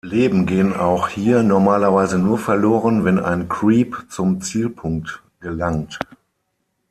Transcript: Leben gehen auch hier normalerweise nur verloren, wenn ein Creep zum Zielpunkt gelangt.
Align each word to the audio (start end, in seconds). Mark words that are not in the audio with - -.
Leben 0.03 0.47
gehen 0.47 0.73
auch 0.75 1.09
hier 1.09 1.43
normalerweise 1.43 2.17
nur 2.17 2.39
verloren, 2.39 3.05
wenn 3.05 3.19
ein 3.19 3.47
Creep 3.47 4.03
zum 4.09 4.41
Zielpunkt 4.41 5.21
gelangt. 5.41 5.99